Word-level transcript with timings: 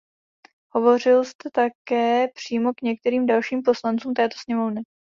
Hovořil 0.69 1.23
jste 1.23 1.49
také 1.53 2.27
přímo 2.33 2.73
k 2.73 2.81
některým 2.81 3.25
dalším 3.25 3.61
poslancům 3.63 4.13
této 4.13 4.37
sněmovny. 4.39 4.81